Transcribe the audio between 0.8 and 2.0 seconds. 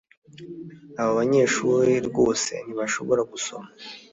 Abo banyeshuri